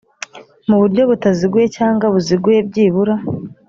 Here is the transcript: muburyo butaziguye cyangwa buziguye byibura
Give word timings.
muburyo 0.67 1.01
butaziguye 1.09 1.67
cyangwa 1.77 2.05
buziguye 2.13 2.59
byibura 2.67 3.13